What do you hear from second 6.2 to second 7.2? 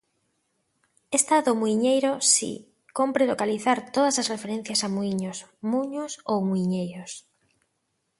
ou muiñeiros.